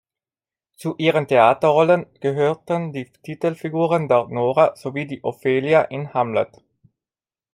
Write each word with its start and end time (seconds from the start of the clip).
Zu 0.77 0.95
ihren 0.97 1.27
Theaterrollen 1.27 2.07
gehörten 2.21 2.91
die 2.91 3.05
Titelfigur 3.21 3.99
der 4.07 4.25
"Nora" 4.29 4.75
sowie 4.75 5.05
die 5.05 5.23
Ophelia 5.23 5.83
in 5.83 6.11
"Hamlet". 6.11 6.63